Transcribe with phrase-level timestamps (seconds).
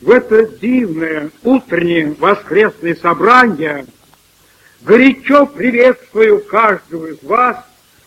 [0.00, 3.86] в это дивное утреннее воскресное собрание
[4.82, 7.56] горячо приветствую каждого из вас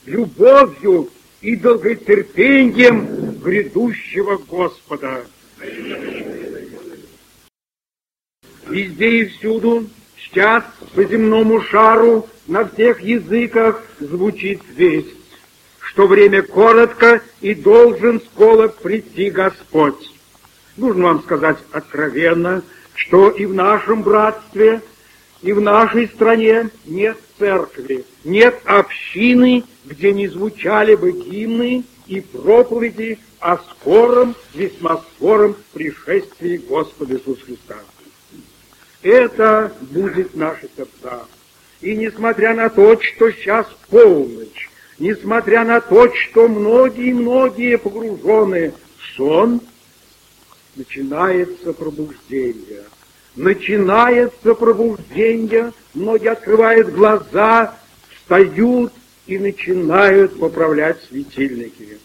[0.05, 1.09] любовью
[1.41, 5.25] и долготерпением грядущего Господа.
[8.68, 10.64] Везде и всюду, сейчас
[10.96, 15.18] по земному шару, на всех языках звучит весть,
[15.80, 20.10] что время коротко и должен скоро прийти Господь.
[20.78, 22.64] Нужно вам сказать откровенно,
[22.96, 24.82] что и в нашем братстве,
[25.42, 33.20] и в нашей стране нет церкви, нет общины, где не звучали бы гимны и проповеди
[33.39, 37.78] о скором, весьма скором пришествии Господа Иисуса Христа.
[39.02, 41.26] Это будет наши сердца.
[41.81, 49.62] И несмотря на то, что сейчас полночь, несмотря на то, что многие-многие погружены в сон,
[50.75, 52.84] начинается пробуждение.
[53.36, 57.78] Начинается пробуждение, многие открывают глаза,
[58.14, 58.92] встают
[59.26, 61.98] и начинают поправлять светильники.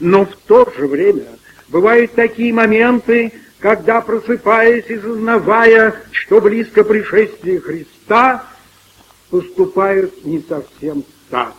[0.00, 1.26] Но в то же время
[1.68, 8.44] бывают такие моменты, когда, просыпаясь и сознавая, что близко пришествие Христа,
[9.30, 11.54] поступают не совсем так.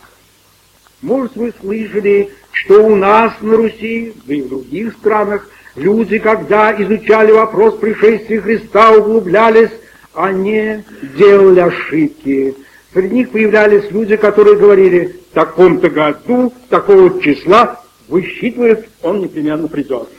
[1.02, 5.48] Может, вы слышали, что у нас на Руси, да и в других странах,
[5.80, 9.70] Люди, когда изучали вопрос пришествия Христа, углублялись,
[10.12, 10.84] они
[11.16, 12.54] делали ошибки.
[12.92, 20.10] Среди них появлялись люди, которые говорили, в таком-то году, такого числа, высчитывает, он непременно придет.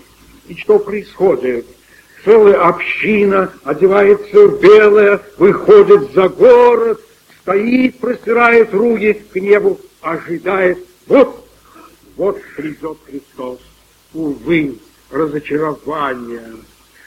[0.48, 1.68] И что происходит?
[2.26, 7.00] Целая община одевается в белое, выходит за город,
[7.44, 11.48] стоит, простирает руки к небу, ожидает, вот,
[12.18, 13.60] вот придет Христос.
[14.16, 14.80] Увы,
[15.12, 16.54] разочарования.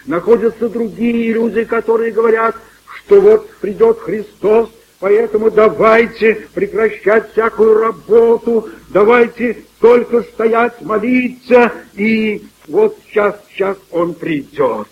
[0.06, 2.56] Находятся другие люди, которые говорят,
[2.96, 4.70] что вот придет Христос,
[5.00, 14.88] поэтому давайте прекращать всякую работу, давайте только стоять, молиться, и вот сейчас, сейчас Он придет.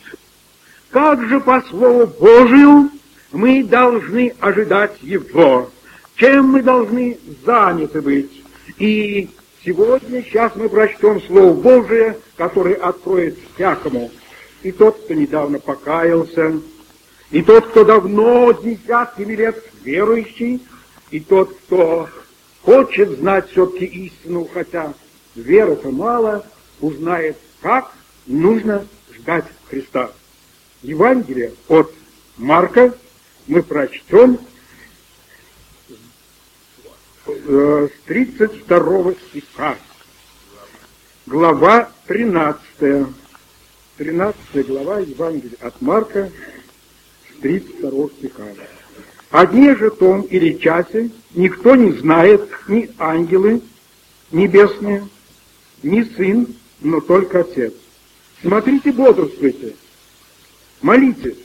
[0.90, 2.90] Как же по Слову Божию
[3.32, 5.70] мы должны ожидать Его?
[6.16, 8.44] Чем мы должны заняты быть?
[8.78, 9.30] И
[9.64, 14.10] Сегодня, сейчас мы прочтем Слово Божие, которое откроет всякому.
[14.64, 16.60] И тот, кто недавно покаялся,
[17.30, 20.62] и тот, кто давно, десятками лет верующий,
[21.12, 22.08] и тот, кто
[22.62, 24.94] хочет знать все-таки истину, хотя
[25.36, 26.44] веры-то мало,
[26.80, 27.92] узнает, как
[28.26, 28.84] нужно
[29.14, 30.10] ждать Христа.
[30.82, 31.92] Евангелие от
[32.36, 32.94] Марка
[33.46, 34.40] мы прочтем
[37.26, 39.76] с 32 стиха.
[41.26, 43.06] Глава 13.
[43.98, 46.30] 13 глава Евангелия от Марка
[47.30, 48.44] с 32 стиха.
[49.30, 53.62] О дне же том или часе никто не знает, ни ангелы
[54.30, 55.08] небесные,
[55.82, 56.46] ни сын,
[56.80, 57.72] но только Отец.
[58.40, 59.74] Смотрите, бодрствуйте,
[60.80, 61.38] молитесь,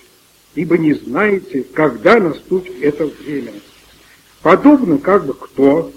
[0.55, 3.53] ибо не знаете, когда наступит это время.
[4.41, 5.91] Подобно как бы кто,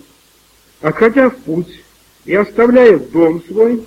[0.81, 1.83] отходя в путь
[2.25, 3.85] и оставляя дом свой,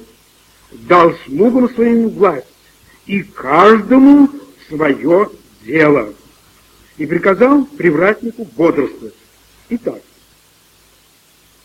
[0.72, 2.48] дал слугам своим власть,
[3.06, 4.30] и каждому
[4.68, 5.30] свое
[5.64, 6.14] дело,
[6.98, 9.16] и приказал привратнику бодрствовать.
[9.70, 10.02] Итак,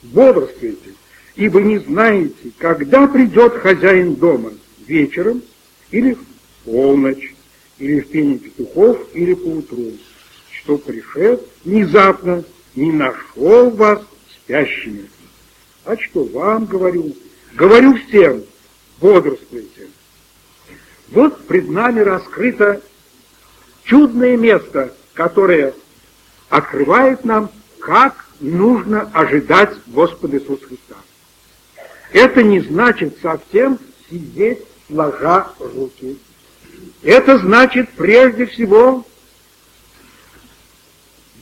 [0.03, 0.95] бодрствуйте,
[1.37, 4.53] ибо не знаете, когда придет хозяин дома,
[4.87, 5.43] вечером
[5.91, 6.21] или в
[6.65, 7.35] полночь,
[7.79, 9.93] или в пение петухов, или поутру,
[10.51, 12.45] что пришед внезапно
[12.79, 14.01] не нашел вас
[14.31, 15.11] спящими.
[15.85, 17.15] А что вам говорю?
[17.55, 18.45] Говорю всем,
[19.01, 19.89] бодрствуйте.
[21.09, 22.81] Вот пред нами раскрыто
[23.83, 25.75] чудное место, которое
[26.49, 27.51] открывает нам,
[27.81, 30.97] как нужно ожидать Господа Иисуса Христа.
[32.13, 33.79] Это не значит совсем
[34.09, 36.17] сидеть, сложа руки.
[37.03, 39.05] Это значит прежде всего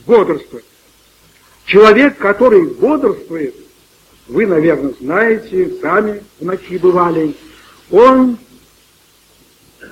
[0.05, 0.65] бодрствовать.
[1.67, 3.53] Человек, который бодрствует,
[4.29, 7.35] вы, наверное, знаете, сами в ночи бывали,
[7.91, 8.37] он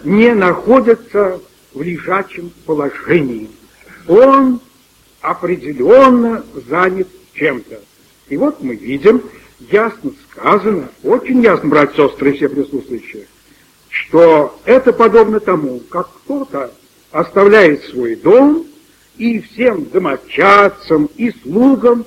[0.05, 1.41] не находится
[1.73, 3.49] в лежачем положении.
[4.07, 4.61] Он
[5.19, 7.81] определенно занят чем-то.
[8.29, 9.21] И вот мы видим,
[9.59, 13.27] ясно сказано, очень ясно, братья сестры, все присутствующие,
[13.89, 16.71] что это подобно тому, как кто-то
[17.11, 18.65] оставляет свой дом
[19.17, 22.05] и всем домочадцам и слугам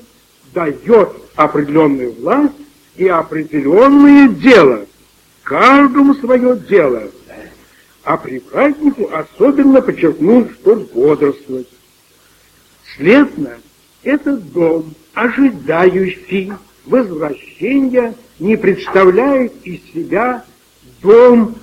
[0.53, 2.55] дает определенную власть
[2.97, 4.87] и определенное дело.
[5.43, 7.11] Каждому свое дело.
[8.05, 11.69] а привратнику особенно подчеркнул, что бодрствовать.
[12.97, 13.59] Следно,
[14.03, 16.53] этот дом, ожидающий
[16.87, 20.43] возвращения, не представляет из себя
[21.03, 21.55] дом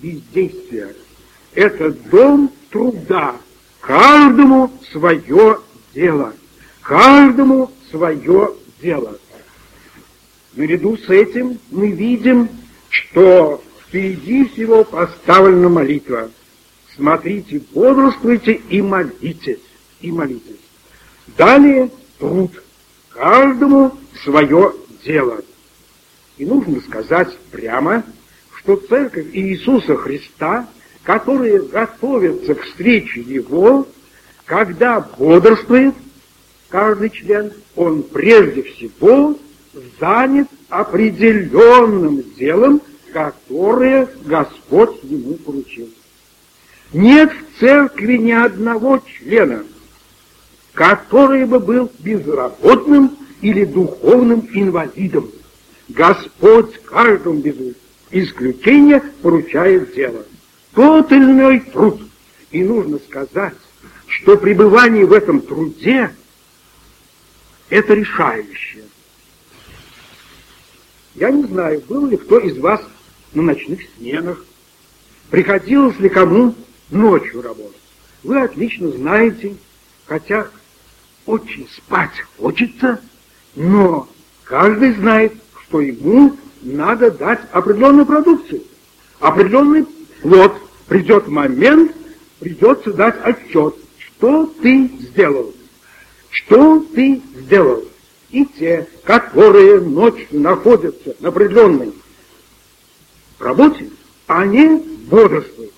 [0.00, 0.96] бездействия.
[1.54, 3.36] Это дом труда.
[3.86, 5.60] Каждому свое
[5.94, 6.34] дело.
[6.82, 8.52] Каждому свое
[8.82, 9.16] дело.
[10.56, 12.48] Наряду с этим мы видим,
[12.88, 16.30] что впереди всего поставлена молитва.
[16.96, 19.60] Смотрите, бодрствуйте и молитесь,
[20.00, 20.56] и молитесь.
[21.36, 22.50] Далее труд.
[23.10, 24.74] Каждому свое
[25.04, 25.42] дело.
[26.38, 28.02] И нужно сказать прямо,
[28.56, 30.68] что Церковь Иисуса Христа,
[31.06, 33.86] которая готовится к встрече Его,
[34.44, 35.94] когда бодрствует
[36.68, 39.38] каждый член, он прежде всего
[40.00, 42.82] занят определенным делом,
[43.12, 45.88] которое Господь ему поручил.
[46.92, 49.62] Нет в церкви ни одного члена,
[50.74, 55.30] который бы был безработным или духовным инвалидом.
[55.88, 57.76] Господь каждому без
[58.10, 60.24] исключения поручает дело.
[60.76, 62.00] Иной труд.
[62.50, 63.54] И нужно сказать,
[64.06, 66.14] что пребывание в этом труде–
[67.70, 68.84] это решающее.
[71.14, 72.80] Я не знаю, был ли кто из вас
[73.32, 74.44] на ночных сменах,
[75.30, 76.54] приходилось ли кому
[76.90, 77.76] ночью работать.
[78.22, 79.56] Вы отлично знаете,
[80.06, 80.48] хотя
[81.24, 83.00] очень спать хочется,
[83.54, 84.08] но
[84.44, 85.32] каждый знает,
[85.62, 88.62] что ему надо дать определенную продукцию,
[89.20, 89.86] определенный
[90.20, 90.65] плод.
[90.88, 91.92] Придет момент,
[92.38, 95.52] придется дать отчет, что ты сделал,
[96.30, 97.84] что ты сделал.
[98.30, 101.92] И те, которые ночью находятся на определенной
[103.38, 103.88] работе,
[104.26, 104.78] они
[105.08, 105.72] бодрствуют,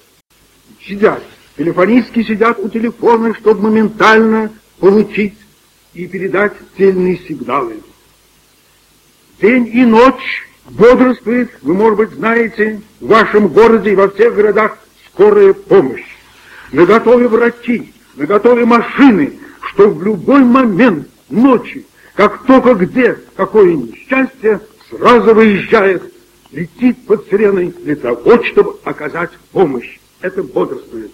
[0.83, 1.23] сидят,
[1.57, 5.39] телефонистки сидят у телефона, чтобы моментально получить
[5.95, 7.83] и передать цельные сигналы.
[9.41, 14.79] День и ночь бодрствует, вы, может быть, знаете, в вашем городе и во всех городах
[15.19, 16.05] скорая помощь.
[16.71, 19.33] На готове врачи, на готове машины,
[19.63, 21.85] что в любой момент ночи,
[22.15, 26.15] как только где какое несчастье, сразу выезжает,
[26.53, 29.99] летит под сиреной для того, чтобы оказать помощь.
[30.21, 31.11] Это бодрствует.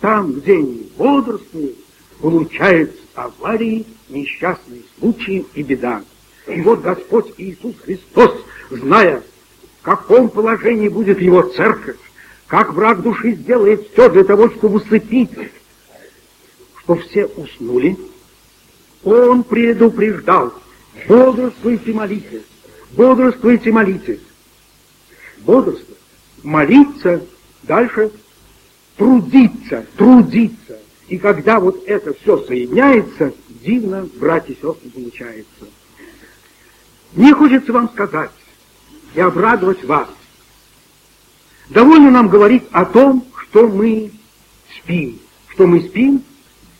[0.00, 1.76] Там, где не бодрствует,
[2.20, 6.02] получается аварии, несчастные случаи и беда.
[6.46, 8.32] И вот Господь Иисус Христос,
[8.70, 9.22] зная,
[9.80, 11.96] в каком положении будет Его церковь,
[12.48, 15.30] как враг души сделает все для того, чтобы усыпить,
[16.80, 17.96] что все уснули,
[19.04, 20.54] Он предупреждал,
[21.06, 22.42] бодрствуйте, молитесь,
[22.92, 24.20] бодрствуйте, молитесь.
[25.38, 25.98] Бодрствовать,
[26.42, 27.22] молиться,
[27.62, 28.10] дальше
[28.96, 30.78] трудиться, трудиться.
[31.08, 35.66] И когда вот это все соединяется, дивно, братья и сестры, получается.
[37.12, 38.30] Мне хочется вам сказать
[39.14, 40.08] и обрадовать вас.
[41.70, 44.10] Довольно нам говорить о том, что мы
[44.76, 45.18] спим.
[45.48, 46.22] Что мы спим,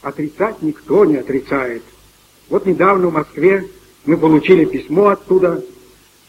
[0.02, 1.82] отрицать никто не отрицает.
[2.48, 3.68] Вот недавно в Москве
[4.06, 5.62] мы получили письмо оттуда.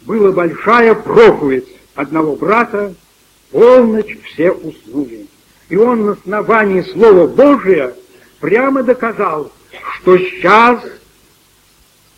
[0.02, 2.94] Была большая проповедь одного брата,
[3.52, 5.28] полночь все уснули.
[5.70, 7.94] И он на основании Слова Божия
[8.40, 9.52] прямо доказал,
[9.96, 10.82] что сейчас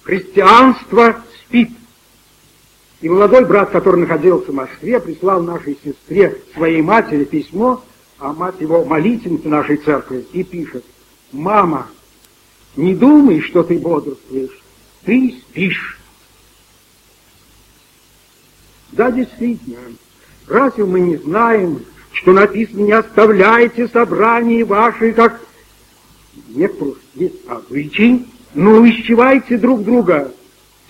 [0.03, 1.71] христианство спит.
[3.01, 7.83] И молодой брат, который находился в Москве, прислал нашей сестре, своей матери, письмо,
[8.19, 10.85] а мать его молительница нашей церкви, и пишет,
[11.31, 11.87] «Мама,
[12.75, 14.61] не думай, что ты бодрствуешь,
[15.03, 15.97] ты спишь».
[18.91, 19.79] Да, действительно,
[20.47, 25.41] разве мы не знаем, что написано, не оставляйте собрания ваши, как
[26.49, 30.31] некоторых есть обычай, но увещевайте друг друга,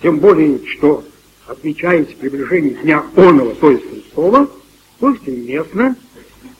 [0.02, 1.04] тем более, что
[1.46, 4.48] отмечаете приближение Дня Онова, то есть Христова,
[5.00, 5.96] то есть местно,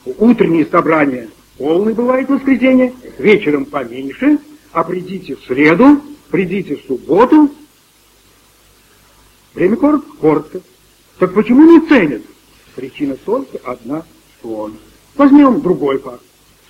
[0.04, 4.38] утреннее собрание полное бывает в воскресенье, вечером поменьше,
[4.72, 7.50] а придите в среду, придите в субботу,
[9.54, 10.60] время коротко, коротко.
[11.18, 12.22] Так почему не ценят?
[12.74, 14.04] Причина только одна,
[14.38, 14.76] что он.
[15.14, 16.22] Возьмем другой факт.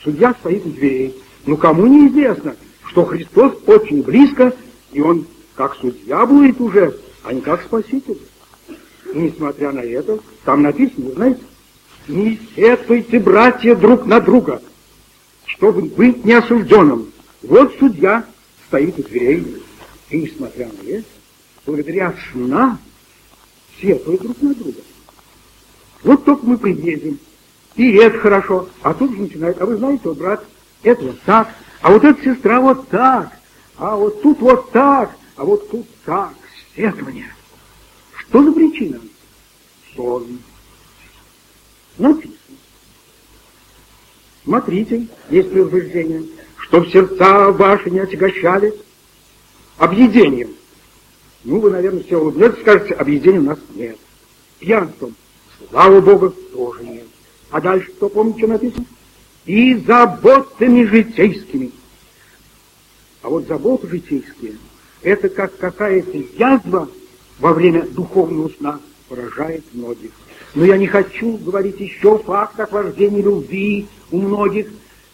[0.02, 1.14] Судья стоит у дверей.
[1.46, 4.54] Ну, кому неизвестно, что Христос очень близко,
[4.92, 8.18] и он как судья будет уже, а не как спаситель.
[9.14, 11.40] Несмотря на это, там написано, знаете,
[12.08, 14.62] не сетуйте, братья, друг на друга,
[15.46, 17.12] чтобы быть неосужденным.
[17.42, 18.24] Вот судья
[18.68, 19.62] стоит у дверей,
[20.08, 21.04] и несмотря на это,
[21.66, 22.78] благодаря сна,
[23.80, 24.80] сетуют друг на друга.
[26.02, 27.18] Вот только мы приедем,
[27.76, 28.68] И это хорошо.
[28.82, 30.44] А тут же начинает, а вы знаете, вот брат,
[30.82, 31.48] это вот так,
[31.80, 33.32] а вот эта сестра вот так,
[33.76, 36.34] а вот тут вот так, а вот тут так.
[36.74, 37.34] Сетование.
[38.16, 39.00] Что за причина?
[39.94, 40.38] Сон.
[41.98, 42.36] Написано.
[44.44, 46.24] Смотрите, есть предупреждение,
[46.56, 48.74] что сердца ваши не отягощали
[49.78, 50.54] объедением.
[51.44, 53.98] Ну, вы, наверное, все улыбнетесь, скажете, объедения у нас нет.
[54.58, 55.14] Пьянством,
[55.70, 57.06] слава Богу, тоже нет.
[57.50, 58.86] А дальше что, помните, что написано?
[59.44, 61.72] И заботами житейскими.
[63.22, 64.56] А вот заботы житейские,
[65.02, 66.88] это как какая-то язва
[67.38, 70.10] во время духовного сна поражает многих.
[70.54, 74.66] Но я не хочу говорить еще факт охлаждения любви у многих,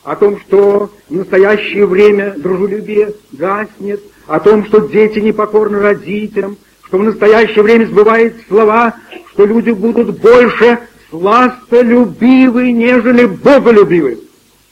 [0.05, 6.99] о том, что в настоящее время дружелюбие гаснет, о том, что дети непокорны родителям, что
[6.99, 8.95] в настоящее время сбываются слова,
[9.33, 10.79] что люди будут больше
[11.11, 14.21] сластолюбивы, нежели боголюбивы.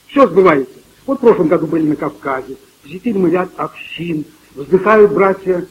[0.08, 0.72] Все сбывается.
[1.06, 4.24] Вот в прошлом году были на Кавказе, посетили мы ряд общин,
[4.56, 5.66] вздыхают братья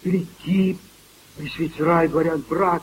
[0.00, 0.78] старики,
[1.36, 2.82] пресвитера и говорят, брат,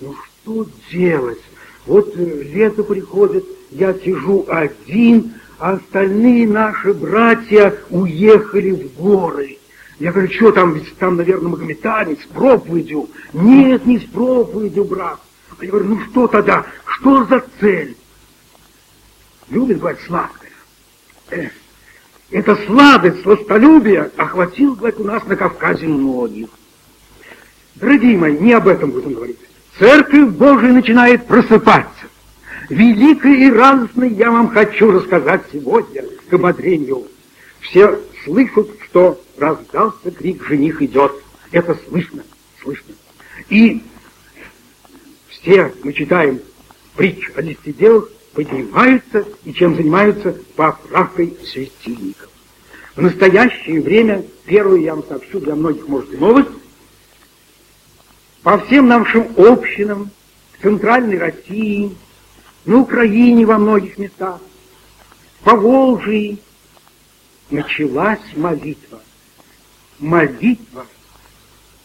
[0.00, 1.40] ну что делать?
[1.86, 9.58] Вот э, лето приходит, я сижу один, а остальные наши братья уехали в горы.
[10.00, 13.08] Я говорю, что там, ведь там, наверное, магометанец, с проповедью.
[13.32, 15.20] Нет, не с проповедью, брат.
[15.56, 17.96] А я говорю, ну что тогда, что за цель?
[19.50, 20.50] Любит, говорит, сладкое.
[21.30, 21.52] Эх,
[22.34, 26.48] эта сладость, сластолюбие охватил, говорит, у нас на Кавказе многих.
[27.76, 29.38] Дорогие мои, не об этом будем говорить.
[29.78, 32.06] Церковь Божия начинает просыпаться.
[32.70, 37.06] Великое и радостное я вам хочу рассказать сегодня к ободрению.
[37.60, 41.12] Все слышат, что раздался крик «Жених идет».
[41.52, 42.24] Это слышно,
[42.60, 42.94] слышно.
[43.48, 43.80] И
[45.28, 46.40] все мы читаем
[46.96, 52.28] притч о десятиделах, поднимаются и чем занимаются поправкой светильников.
[52.96, 56.50] В настоящее время, первую я вам сообщу, для многих может и новость,
[58.42, 60.10] по всем нашим общинам,
[60.58, 61.96] в Центральной России,
[62.64, 64.40] на Украине во многих местах,
[65.42, 66.38] по Волжии
[67.50, 69.00] началась молитва.
[69.98, 70.86] Молитва,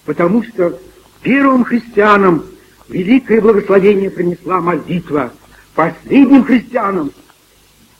[0.06, 0.80] потому что
[1.22, 2.46] первым христианам
[2.88, 5.32] великое благословение принесла молитва.
[5.80, 7.14] Последним христианам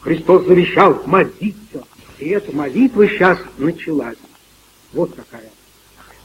[0.02, 1.86] Христос завещал молиться.
[2.18, 4.18] И эта молитва сейчас началась.
[4.92, 5.50] Вот какая.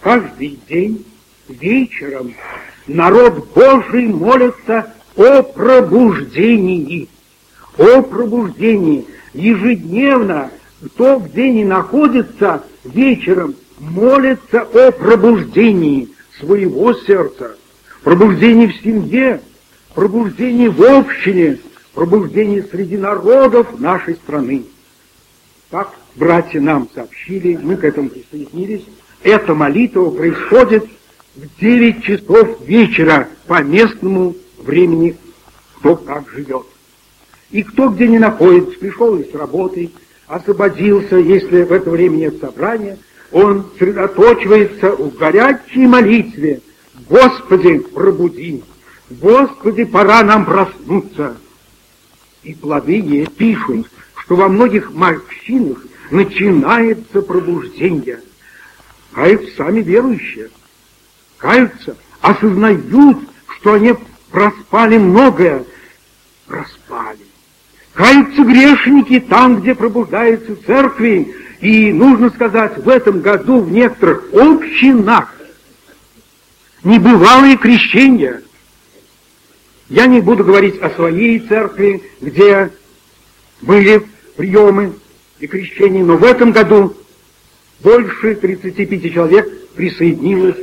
[0.01, 1.07] Каждый день
[1.49, 2.35] вечером
[2.89, 7.09] народ Божий молится о пробуждении.
[7.79, 9.07] О пробуждении.
[9.33, 10.51] Ежедневно,
[10.85, 16.09] кто где ни находится, вечером молится о пробуждении
[16.41, 17.57] своего сердца,
[18.03, 19.41] пробуждении в семье,
[19.95, 21.59] пробуждении в общине,
[21.95, 24.65] пробуждении среди народов нашей страны.
[25.71, 28.85] Так братья нам сообщили, мы к этому присоединились.
[29.23, 30.85] Эта молитва происходит
[31.35, 35.17] в 9 часов вечера по местному времени,
[35.79, 36.67] кто как живет.
[37.51, 39.91] И кто где не находится, пришел из работы,
[40.27, 42.99] освободился, если в это время нет собрания,
[43.33, 46.61] он сосредоточивается в горячей молитве.
[47.09, 48.63] Господи, пробуди!
[49.11, 51.37] Господи, пора нам проснуться!
[52.43, 55.79] И плоды ей пишут, что во многих морщинах
[56.11, 58.21] начинается пробуждение.
[59.15, 60.51] Это сами верующие
[61.45, 63.19] каются, осознают,
[63.59, 63.95] что они
[64.31, 65.65] проспали многое.
[66.47, 67.19] Проспали.
[67.93, 71.35] Каются грешники там, где пробуждаются церкви.
[71.61, 75.35] И нужно сказать, в этом году в некоторых общинах
[76.83, 78.43] небывалые крещения.
[79.89, 82.71] Я не буду говорить о своей церкви, где
[83.61, 84.03] были
[84.37, 84.95] приемы
[85.41, 86.97] и крещения, но в этом году
[87.81, 90.57] больше 35 человек присоединилось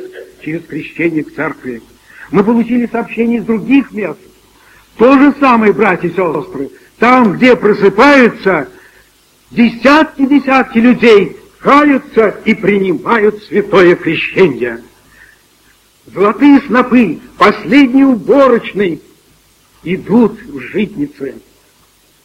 [0.43, 1.83] через крещение к церкви.
[2.31, 4.19] Мы получили сообщения из других мест.
[4.97, 8.69] То же самое, братья и сестры, там, где просыпаются
[9.51, 14.81] десятки-десятки людей, каются и принимают святое крещение.
[16.07, 19.01] Золотые снопы, последний уборочный,
[19.83, 21.35] идут в житницы.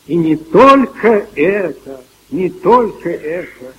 [0.07, 3.75] И не только это, не только это.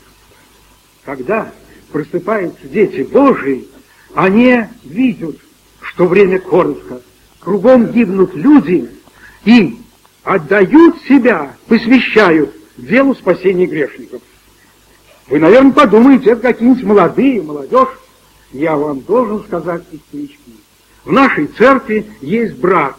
[1.06, 1.52] Когда
[1.92, 3.68] просыпаются дети Божии,
[4.14, 5.38] они видят,
[5.82, 7.02] что время коротко,
[7.40, 8.90] кругом гибнут люди
[9.46, 9.78] и
[10.24, 14.22] отдают себя, посвящают делу спасения грешников.
[15.28, 17.90] Вы, наверное, подумаете, это какие-нибудь молодые, молодежь.
[18.52, 20.40] Я вам должен сказать исторички.
[21.04, 22.98] В нашей церкви есть брат,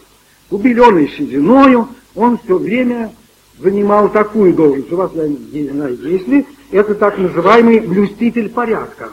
[0.49, 3.11] убеленный сединою, он все время
[3.59, 4.91] занимал такую должность.
[4.91, 9.11] У вас, я не знаю, если это так называемый блюститель порядка.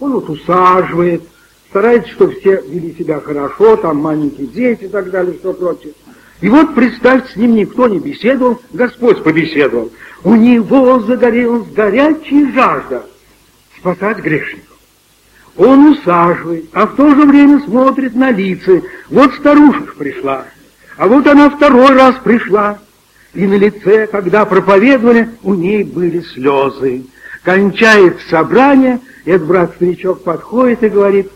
[0.00, 1.22] Он вот усаживает,
[1.70, 5.92] старается, чтобы все вели себя хорошо, там маленькие дети и так далее, что прочее.
[6.40, 9.90] И вот, представьте, с ним никто не беседовал, Господь побеседовал.
[10.22, 13.06] У него загорелась горячая жажда
[13.76, 14.76] спасать грешников.
[15.56, 18.80] Он усаживает, а в то же время смотрит на лица.
[19.10, 20.46] Вот старушка пришла,
[20.98, 22.78] а вот она второй раз пришла.
[23.32, 27.04] И на лице, когда проповедовали, у ней были слезы.
[27.44, 31.30] Кончается собрание, и этот брат-старичок подходит и говорит,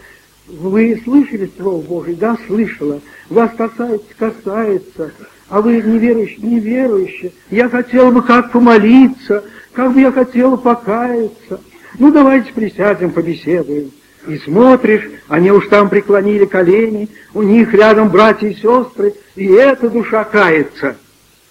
[0.48, 2.16] вы слышали Слово Божие?
[2.16, 3.00] Да, слышала.
[3.30, 5.12] Вас касается, касается.
[5.48, 7.32] А вы неверующие, неверующие.
[7.50, 11.60] Я хотела бы как помолиться, как бы я хотела покаяться.
[11.98, 13.92] Ну, давайте присядем, побеседуем.
[14.26, 19.90] И смотришь, они уж там преклонили колени, у них рядом братья и сестры, и эта
[19.90, 20.96] душа кается.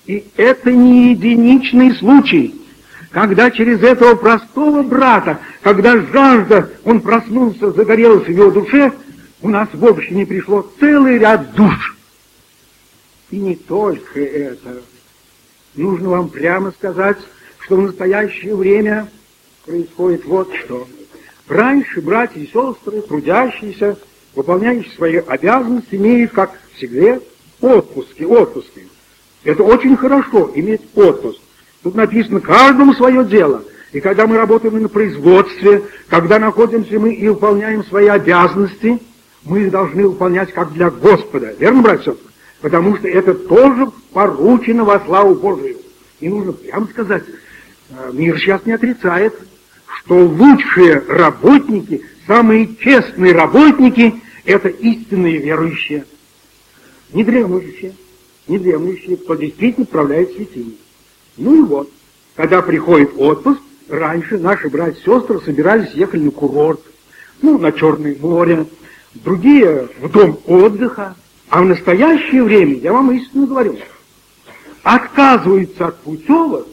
[0.06, 2.56] И это не единичный случай,
[3.12, 8.94] когда через этого простого брата, когда жажда, он проснулся, загорелась в его душе,
[9.42, 11.98] у нас в общине пришло целый ряд душ.
[13.32, 14.82] И не только это.
[15.76, 17.18] Нужно вам прямо сказать,
[17.60, 19.10] что в настоящее время
[19.66, 20.88] происходит вот что.
[21.52, 23.98] Раньше братья и сестры, трудящиеся,
[24.36, 27.20] выполняющие свои обязанности, имеют, как всегда,
[27.60, 28.88] отпуски, отпуски.
[29.44, 31.42] Это очень хорошо, иметь отпуск.
[31.84, 33.66] Тут написано, каждому свое дело.
[33.92, 39.00] И когда мы работаем на производстве, когда находимся мы и выполняем свои обязанности,
[39.44, 41.54] мы их должны выполнять как для Господа.
[41.60, 42.16] Верно, братья?
[42.62, 45.76] Потому что это тоже поручено во славу Божию.
[46.22, 47.24] И нужно прямо сказать,
[47.90, 49.34] э, мир сейчас не отрицает,
[50.06, 54.16] что лучшие работники, самые честные работники–
[54.46, 56.06] это истинные верующие.
[57.14, 57.94] Не дремлющие,
[58.48, 60.78] не дремлющие, кто действительно управляет светильник.
[61.38, 61.92] Ну и вот,
[62.36, 63.60] когда приходит отпуск,
[63.90, 66.82] раньше наши братья и сестры собирались, ехали на курорт,
[67.42, 68.66] ну, на Черное море,
[69.14, 71.16] другие в дом отдыха,
[71.50, 73.78] а в настоящее время, я вам истинно говорю,
[74.84, 76.68] отказываются от путевок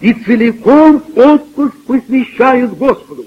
[0.00, 3.26] и целиком отпуск посвящают Господу.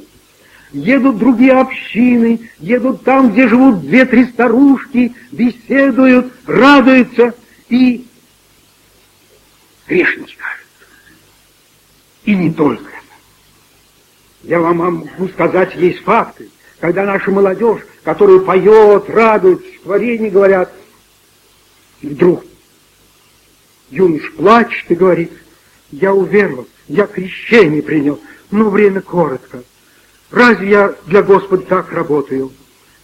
[0.71, 7.33] Едут другие общины, едут там, где живут две-три старушки, беседуют, радуются
[7.69, 8.05] и
[9.87, 10.37] грешники
[12.25, 12.99] И не только это.
[14.43, 20.71] Я вам могу сказать, есть факты, когда наша молодежь, которая поет, радуется, творение говорят,
[22.01, 22.45] и вдруг
[23.89, 25.31] юнош плачет и говорит,
[25.91, 28.19] я уверовал, я крещение принял,
[28.51, 29.63] но время коротко.
[30.31, 32.51] Разве я для Господа так работаю?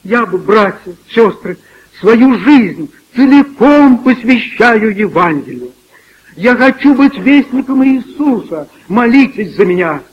[0.03, 1.57] Я бы, братья, сестры,
[1.99, 5.71] свою жизнь целиком посвящаю Евангелию.
[6.35, 10.03] Я хочу быть вестником Иисуса, молитесь за меня.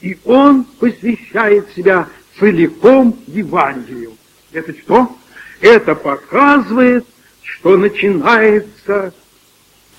[0.00, 4.14] И Он посвящает себя целиком Евангелию.
[4.52, 5.16] Это что?
[5.60, 7.06] Это показывает,
[7.42, 9.12] что начинается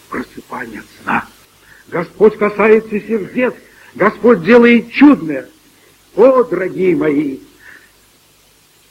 [0.09, 1.27] просыпание от сна.
[1.91, 3.53] Господь касается сердец,
[3.95, 5.49] Господь делает чудное.
[6.15, 7.39] О, дорогие мои,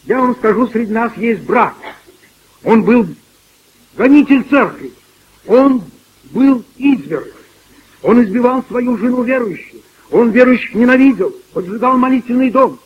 [0.05, 1.75] я вам скажу, среди нас есть брат.
[2.63, 3.07] Он был
[3.97, 4.93] гонитель церкви.
[5.47, 5.83] Он
[6.25, 7.35] был изверг.
[8.03, 9.81] Он избивал свою жену верующую.
[10.11, 12.79] Он верующих ненавидел, поджигал молительный дом.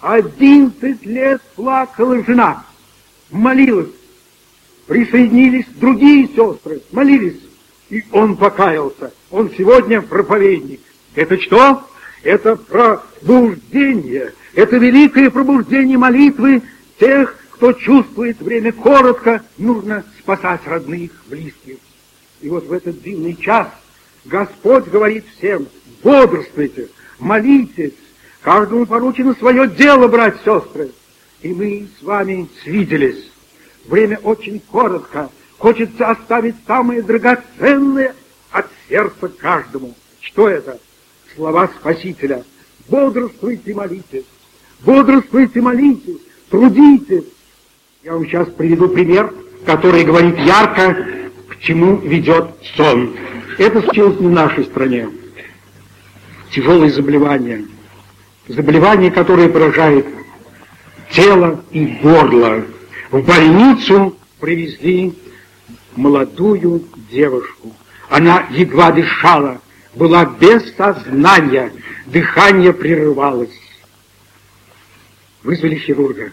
[0.00, 2.64] Одиннадцать лет плакала жена,
[3.30, 3.90] молилась.
[4.86, 7.51] Присоединились другие сестры, молились.
[7.92, 9.12] И он покаялся.
[9.30, 10.80] Он сегодня проповедник.
[11.14, 11.86] Это что?
[12.22, 14.32] Это пробуждение.
[14.54, 16.62] Это великое пробуждение молитвы
[16.98, 21.76] тех, кто чувствует время коротко, нужно спасать родных, близких.
[22.40, 23.68] И вот в этот дивный час
[24.24, 25.66] Господь говорит всем,
[26.02, 27.92] бодрствуйте, молитесь,
[28.40, 30.92] каждому поручено свое дело, братья и сестры.
[31.42, 33.30] И мы с вами свиделись.
[33.84, 35.28] Время очень коротко,
[35.62, 38.16] Хочется оставить самое драгоценное
[38.50, 39.94] от сердца каждому.
[40.20, 40.80] Что это?
[41.36, 42.42] Слова Спасителя.
[42.88, 44.24] Бодрствуйте, молитесь.
[44.80, 46.18] Бодрствуйте, молитесь.
[46.50, 47.26] Трудитесь.
[48.02, 49.32] Я вам сейчас приведу пример,
[49.64, 51.06] который говорит ярко,
[51.50, 52.46] к чему ведет
[52.76, 53.14] сон.
[53.56, 55.10] Это случилось не в нашей стране.
[56.50, 57.64] Тяжелые заболевания.
[58.48, 60.06] Заболевание, которое поражает
[61.12, 62.64] тело и горло.
[63.12, 65.14] В больницу привезли
[65.96, 67.74] молодую девушку.
[68.08, 69.60] Она едва дышала,
[69.94, 71.72] была без сознания,
[72.06, 73.58] дыхание прерывалось.
[75.42, 76.32] Вызвали хирурга,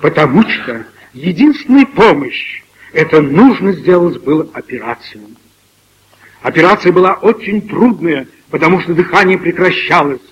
[0.00, 5.22] потому что единственная помощь, это нужно сделать было операцию.
[6.40, 10.22] Операция была очень трудная, потому что дыхание прекращалось.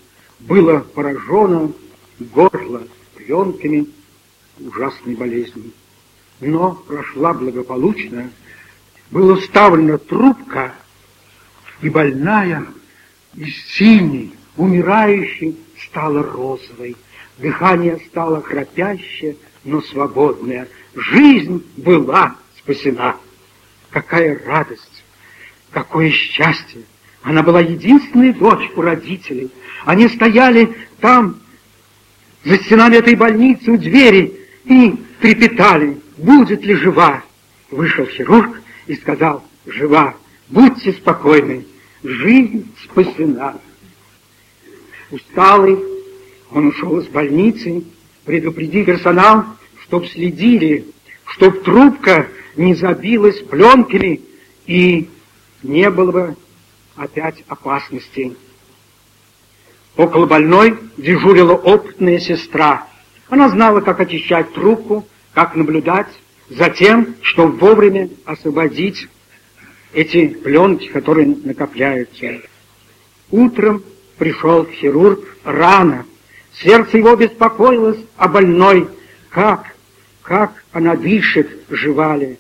[0.40, 1.72] Было поражено
[2.18, 2.82] горло
[3.14, 3.86] пленками
[4.60, 5.72] ужасной болезни.
[6.40, 8.30] Но прошла благополучно.
[9.10, 10.74] Была вставлена трубка,
[11.80, 12.66] и больная
[13.34, 16.96] из синей, умирающей, стала розовой.
[17.38, 20.68] Дыхание стало храпящее, но свободное.
[20.94, 23.16] Жизнь была спасена.
[23.90, 25.04] Какая радость,
[25.70, 26.82] какое счастье!
[27.22, 29.50] Она была единственной дочь у родителей.
[29.84, 31.40] Они стояли там,
[32.44, 34.32] за стенами этой больницы, у двери,
[34.64, 37.22] и трепетали, будет ли жива.
[37.70, 40.14] Вышел хирург и сказал, жива,
[40.48, 41.66] будьте спокойны,
[42.02, 43.56] жизнь спасена.
[45.10, 45.78] Усталый,
[46.50, 47.82] он ушел из больницы,
[48.24, 49.44] предупредил персонал,
[49.82, 50.86] чтоб следили,
[51.26, 54.20] чтоб трубка не забилась пленками
[54.66, 55.08] и
[55.62, 56.36] не было бы
[56.94, 58.36] опять опасностей.
[59.96, 62.86] Около больной дежурила опытная сестра.
[63.28, 66.08] Она знала, как очищать трубку, как наблюдать
[66.48, 69.06] за тем, чтобы вовремя освободить
[69.92, 72.40] эти пленки, которые накопляются.
[73.30, 73.84] Утром
[74.16, 76.06] пришел хирург рано.
[76.54, 78.88] Сердце его беспокоилось о больной.
[79.28, 79.76] Как,
[80.22, 82.38] как она дышит, жива ли?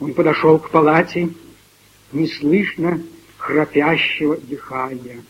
[0.00, 1.28] Он подошел к палате,
[2.10, 3.00] не слышно
[3.36, 5.20] храпящего дыхания.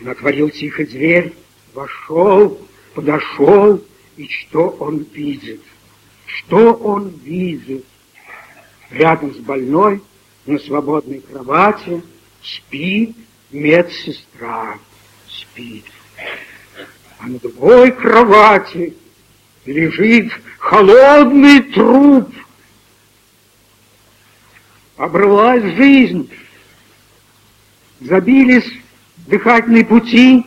[0.00, 1.34] Он отворил тихо дверь,
[1.74, 2.56] вошел,
[2.94, 3.84] подошел,
[4.20, 5.62] и что он видит?
[6.26, 7.86] Что он видит?
[8.90, 10.02] Рядом с больной,
[10.44, 12.02] на свободной кровати,
[12.42, 13.16] спит
[13.50, 14.78] медсестра.
[15.26, 15.86] Спит.
[17.18, 18.94] А на другой кровати
[19.64, 22.28] лежит холодный труп.
[24.98, 26.30] Обрывалась жизнь.
[28.00, 28.70] Забились
[29.16, 30.44] дыхательные пути,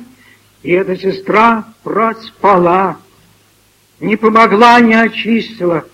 [0.62, 3.00] и эта сестра проспала.
[4.04, 5.86] Не помогла, не очистила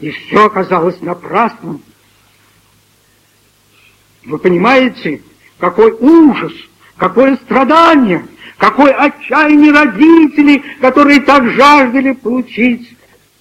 [0.00, 1.84] и все оказалось напрасным.
[4.24, 5.22] Вы понимаете,
[5.58, 6.52] какой ужас,
[6.96, 12.96] какое страдание, какое отчаяние родителей, которые так жаждали получить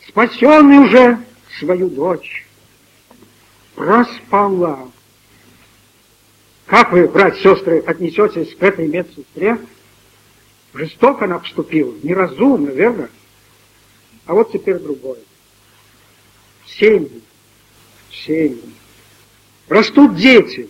[0.07, 1.17] спасенный уже
[1.57, 2.45] свою дочь.
[3.73, 4.91] Проспала.
[6.67, 9.57] Как вы, братья сестры, отнесетесь к этой медсестре?
[10.75, 13.10] Жестоко она поступила, неразумно, верно?
[14.27, 15.19] А вот теперь другое
[16.79, 17.21] семьи,
[18.11, 18.61] семьи.
[19.67, 20.69] Растут дети.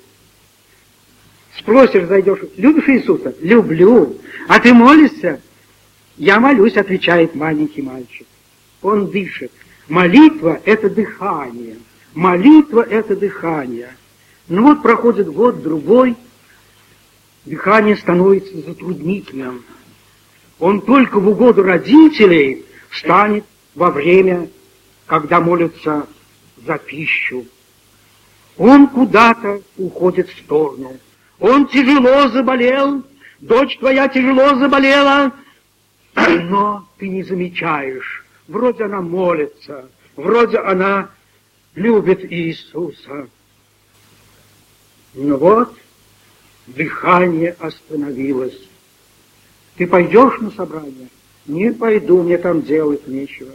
[1.58, 3.36] Спросишь, зайдешь, любишь Иисуса?
[3.42, 4.18] Люблю.
[4.48, 5.42] А ты молишься?
[6.18, 8.28] Я молюсь, отвечает маленький мальчик.
[8.82, 9.52] Он дышит.
[9.88, 11.78] Молитва– это дыхание.
[12.14, 13.96] Молитва– это дыхание.
[14.48, 16.16] Ну вот проходит год, другой,
[17.46, 19.64] дыхание становится затруднительным.
[20.60, 22.67] Он только в угоду родителей
[22.98, 24.50] встанет во время
[25.08, 26.06] когда молятся
[26.58, 27.46] за пищу.
[28.58, 30.98] Он куда-то уходит в сторону.
[31.40, 33.04] Он тяжело заболел,
[33.40, 35.32] дочь твоя тяжело заболела,
[36.16, 38.26] но ты не замечаешь.
[38.48, 41.10] Вроде она молится, вроде она
[41.76, 43.30] любит Иисуса.
[45.14, 45.74] Но вот
[46.68, 48.60] дыхание остановилось.
[49.78, 51.08] Ты пойдешь на собрание?
[51.48, 53.52] Не пойду, мне там делать нечего.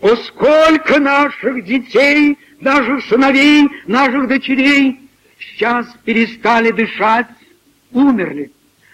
[0.00, 4.98] О, сколько наших детей, наших сыновей, наших дочерей
[5.38, 7.26] сейчас перестали дышать,
[7.92, 8.50] умерли.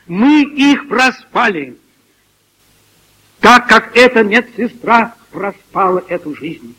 [0.09, 1.77] Мы их проспали,
[3.41, 6.75] так как эта медсестра проспала эту жизнь.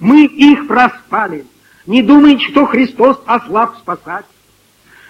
[0.00, 1.44] Мы их проспали.
[1.86, 4.26] Не думайте, что Христос ослаб спасать.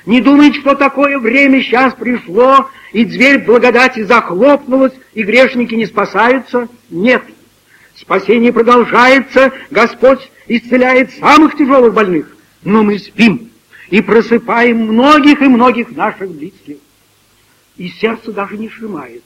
[0.06, 6.68] Не думайте, что такое время сейчас пришло, и дверь благодати захлопнулась, и грешники не спасаются.
[6.90, 7.22] Нет.
[7.94, 12.36] Спасение продолжается, Господь исцеляет самых тяжелых больных.
[12.62, 13.50] Но мы спим
[13.90, 16.76] и просыпаем многих и многих наших близких.
[17.76, 19.22] И сердце даже не сжимается.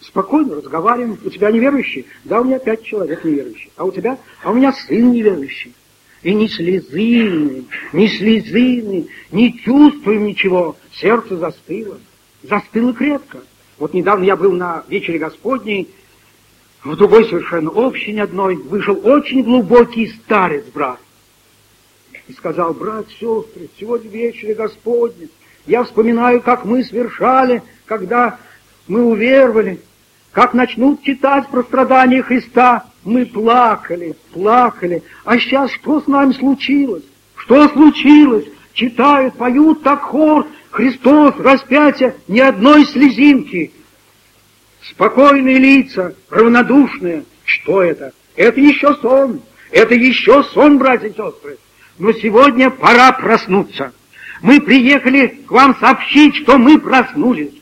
[0.00, 1.18] Спокойно разговариваем.
[1.24, 2.06] У тебя неверующий?
[2.24, 3.70] Да, у меня пять человек неверующих.
[3.76, 4.18] А у тебя?
[4.42, 5.72] А у меня сын неверующий.
[6.26, 10.74] И ни слезы, ни слезы, не чувствуем ничего.
[10.92, 12.00] Сердце застыло.
[12.42, 13.38] Застыло крепко.
[13.78, 15.88] Вот недавно я был на вечере Господней,
[16.82, 20.98] в другой совершенно общине одной вышел очень глубокий старец, брат.
[22.26, 25.28] И сказал, брат, сестры, сегодня вечер Господне.
[25.64, 28.40] Я вспоминаю, как мы совершали, когда
[28.88, 29.78] мы уверовали,
[30.32, 32.84] как начнут читать про страдания Христа.
[33.06, 35.00] Мы плакали, плакали.
[35.24, 37.04] А сейчас что с нами случилось?
[37.36, 38.46] Что случилось?
[38.72, 40.44] Читают, поют так хор.
[40.72, 43.70] Христос, распятие, ни одной слезинки.
[44.90, 47.24] Спокойные лица, равнодушные.
[47.44, 48.12] Что это?
[48.34, 49.40] Это еще сон.
[49.70, 51.58] Это еще сон, братья и сестры.
[52.00, 53.92] Но сегодня пора проснуться.
[54.42, 57.54] Мы приехали к вам сообщить, что мы проснулись.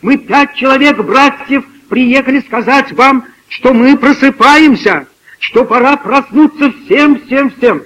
[0.00, 5.06] Мы пять человек, братьев, приехали сказать вам, что мы просыпаемся,
[5.38, 7.82] что пора проснуться всем, всем, всем.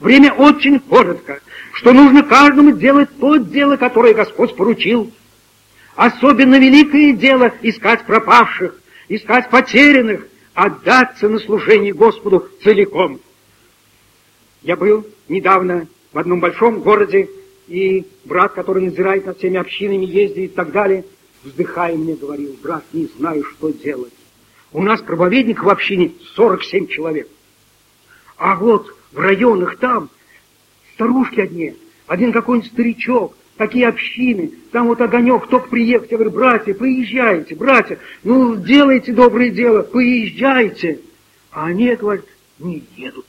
[0.00, 1.40] Время очень коротко,
[1.72, 5.12] что нужно каждому делать то дело, которое Господь поручил.
[5.94, 8.74] Особенно великое дело— искать пропавших,
[9.08, 13.20] искать потерянных, отдаться на служение Господу целиком.
[14.62, 17.28] Я был недавно в одном большом городе,
[17.68, 21.04] и брат, который надзирает над всеми общинами, ездит и так далее,
[21.44, 24.12] вздыхая мне говорил, брат, не знаю, что делать.
[24.74, 27.28] У нас проповедник в общине 47 человек.
[28.36, 30.10] А вот в районах там
[30.94, 31.76] старушки одни,
[32.08, 36.10] один какой-нибудь старичок, такие общины, там вот огонек, только приехать.
[36.10, 40.98] Я говорю, братья, поезжайте, братья, ну, делайте доброе дело, поезжайте.
[41.52, 42.24] А они, говорят,
[42.58, 43.26] не едут.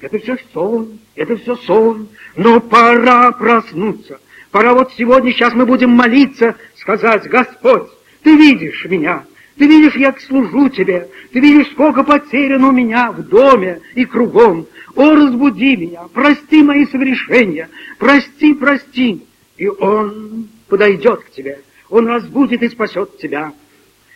[0.00, 4.18] Это все сон, это все сон, но пора проснуться.
[4.50, 7.88] Пора вот сегодня, сейчас мы будем молиться, сказать, Господь,
[8.24, 9.24] Ты видишь меня,
[9.56, 14.66] Ты видишь, я служу Тебе, Ты видишь, сколько потеряно у меня в доме и кругом.
[14.96, 19.24] О, разбуди меня, прости мои согрешения, прости, прости.
[19.56, 23.52] И Он подойдет к тебе, Он разбудит и спасет тебя.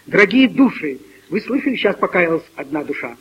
[0.07, 0.99] Дорогие души,
[1.31, 3.17] вы слышали, сейчас покаялась одна душа?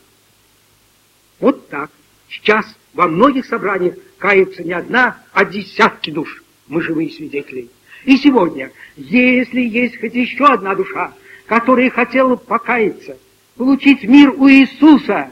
[1.39, 1.91] Вот так.
[2.30, 6.43] Сейчас во многих собраниях кается не одна, а десятки душ.
[6.67, 7.69] Мы живые свидетели.
[8.06, 11.13] И сегодня, если есть хоть еще одна душа,
[11.47, 13.17] которая хотела покаяться,
[13.55, 15.31] получить мир у Иисуса,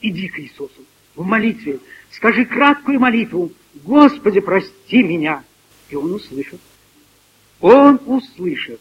[0.00, 0.82] иди к Иисусу
[1.16, 1.80] в молитве,
[2.12, 3.52] скажи краткую молитву,
[3.84, 5.44] Господи, прости меня,
[5.90, 6.60] и Он услышит.
[7.60, 8.80] Он услышит.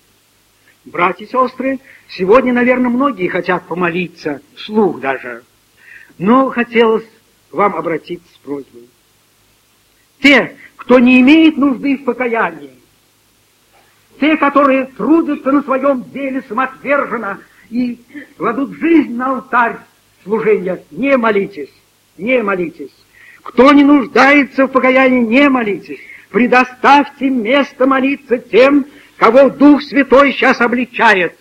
[0.86, 5.44] Братья и сестры, сегодня, наверное, многие хотят помолиться, вслух даже,
[6.18, 7.06] но хотелось
[7.52, 8.88] вам обратиться с просьбой.
[10.22, 12.79] Те, кто не имеет нужды в покаянии,
[14.20, 18.00] те, которые трудятся на своем деле самоотверженно и
[18.38, 19.78] кладут жизнь на алтарь
[20.24, 21.74] служения, не молитесь,
[22.18, 22.94] не молитесь.
[23.42, 26.02] Кто не нуждается в покаянии, не молитесь.
[26.30, 28.86] Предоставьте место молиться тем,
[29.18, 31.38] кого Дух Святой сейчас обличает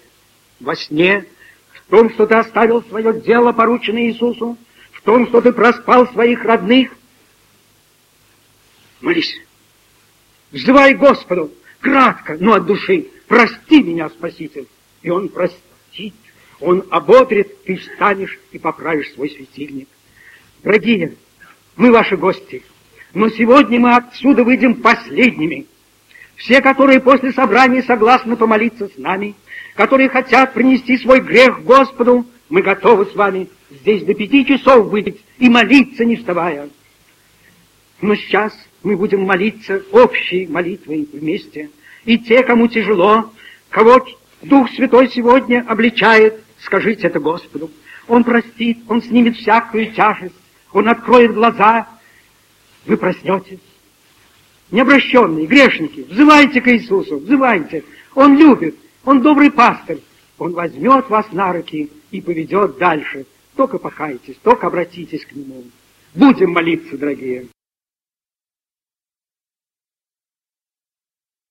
[0.60, 1.26] во сне,
[1.72, 4.56] в том, что ты оставил свое дело, порученное Иисусу,
[4.92, 6.92] в том, что ты проспал своих родных.
[9.00, 9.34] Молись.
[10.50, 13.08] Взывай Господу, кратко, но от души.
[13.26, 14.66] Прости меня, Спаситель.
[15.02, 16.14] И Он простит.
[16.60, 19.88] Он ободрит, ты встанешь и поправишь свой светильник.
[20.62, 21.14] Дорогие,
[21.76, 22.64] мы ваши гости,
[23.14, 25.66] но сегодня мы отсюда выйдем последними.
[26.34, 29.34] Все, которые после собрания согласны помолиться с нами,
[29.74, 35.20] которые хотят принести свой грех Господу, мы готовы с вами здесь до пяти часов быть
[35.38, 36.68] и молиться, не вставая.
[38.00, 41.70] Но сейчас мы будем молиться общей молитвой вместе.
[42.04, 43.32] И те, кому тяжело,
[43.70, 44.06] кого
[44.42, 47.70] Дух Святой сегодня обличает, скажите это Господу.
[48.06, 50.34] Он простит, Он снимет всякую тяжесть,
[50.72, 51.88] Он откроет глаза,
[52.86, 53.60] вы проснетесь.
[54.70, 57.84] Необращенные, грешники, взывайте к Иисусу, взывайте.
[58.14, 60.00] Он любит, Он добрый пастырь.
[60.38, 63.26] Он возьмет вас на руки и поведет дальше.
[63.56, 65.64] Только покайтесь, только обратитесь к Нему.
[66.14, 67.48] Будем молиться, дорогие.